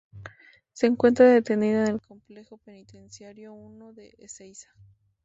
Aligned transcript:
Se 0.73 0.87
encuentra 0.87 1.31
detenido 1.31 1.83
en 1.83 1.89
el 1.89 2.01
Complejo 2.01 2.57
Penitenciario 2.57 3.53
I 3.53 3.93
de 3.95 4.15
Ezeiza. 4.17 4.71